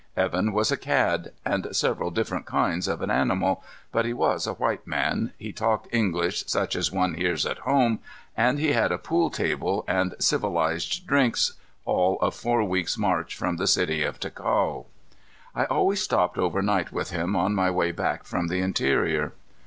Evan 0.17 0.51
was 0.51 0.71
a 0.71 0.77
cad 0.77 1.31
and 1.45 1.67
several 1.75 2.09
different 2.09 2.47
kinds 2.47 2.87
of 2.87 3.03
an 3.03 3.11
animal, 3.11 3.63
but 3.91 4.03
he 4.03 4.13
was 4.13 4.47
a 4.47 4.53
white 4.55 4.87
man, 4.87 5.31
he 5.37 5.53
talked 5.53 5.87
English 5.93 6.43
such 6.47 6.75
as 6.75 6.91
one 6.91 7.13
hears 7.13 7.45
at 7.45 7.59
home, 7.59 7.99
and 8.35 8.57
he 8.57 8.71
had 8.71 8.91
a 8.91 8.97
pool 8.97 9.29
table 9.29 9.85
and 9.87 10.15
civilized 10.17 11.05
drinks 11.05 11.53
all 11.85 12.17
of 12.19 12.33
four 12.33 12.63
weeks' 12.63 12.97
march 12.97 13.35
from 13.37 13.57
the 13.57 13.67
city 13.67 14.01
of 14.01 14.19
Ticao. 14.19 14.87
I 15.53 15.65
always 15.65 16.01
stopped 16.01 16.39
overnight 16.39 16.91
with 16.91 17.11
him 17.11 17.35
on 17.35 17.53
my 17.53 17.69
way 17.69 17.91
back 17.91 18.23
from 18.23 18.47
the 18.47 18.57
interior. 18.59 19.33